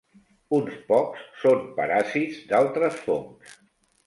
Uns 0.59 0.77
pocs 0.87 1.27
són 1.43 1.61
paràsits 1.77 2.41
d'altres 2.53 2.97
fongs. 3.05 3.55